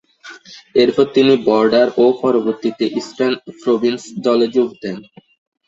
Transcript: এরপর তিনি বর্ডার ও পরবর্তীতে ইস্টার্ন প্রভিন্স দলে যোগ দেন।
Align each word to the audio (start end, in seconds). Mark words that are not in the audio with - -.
এরপর 0.75 1.05
তিনি 1.15 1.33
বর্ডার 1.47 1.87
ও 1.97 2.15
পরবর্তীতে 2.21 2.85
ইস্টার্ন 2.99 3.33
প্রভিন্স 3.61 4.01
দলে 4.25 4.47
যোগ 4.55 4.69
দেন। 4.81 4.97